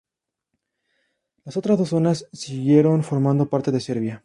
Las 1.45 1.57
otras 1.57 1.77
dos 1.77 1.89
zonas 1.89 2.27
siguieron 2.33 3.03
formando 3.03 3.45
parte 3.49 3.69
de 3.69 3.79
Serbia. 3.81 4.19